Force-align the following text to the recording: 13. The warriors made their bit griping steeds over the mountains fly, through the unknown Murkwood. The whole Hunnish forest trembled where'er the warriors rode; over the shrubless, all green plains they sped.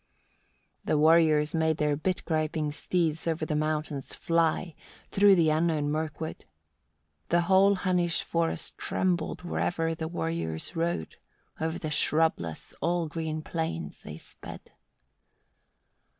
13. 0.81 0.81
The 0.85 0.97
warriors 0.97 1.53
made 1.53 1.77
their 1.77 1.95
bit 1.95 2.25
griping 2.25 2.71
steeds 2.71 3.27
over 3.27 3.45
the 3.45 3.55
mountains 3.55 4.15
fly, 4.15 4.73
through 5.11 5.35
the 5.35 5.51
unknown 5.51 5.91
Murkwood. 5.91 6.45
The 7.29 7.41
whole 7.41 7.75
Hunnish 7.75 8.23
forest 8.23 8.79
trembled 8.79 9.43
where'er 9.43 9.93
the 9.93 10.07
warriors 10.07 10.75
rode; 10.75 11.17
over 11.59 11.77
the 11.77 11.91
shrubless, 11.91 12.73
all 12.81 13.07
green 13.07 13.43
plains 13.43 14.01
they 14.01 14.17
sped. 14.17 14.71